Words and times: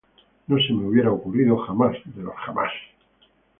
No 0.47 0.57
se 0.57 0.73
me 0.73 0.87
hubiera 0.87 1.11
ocurrido 1.11 1.55
jamás 1.59 1.95
de 2.05 2.23
los 2.23 2.33
jamases 2.33 2.81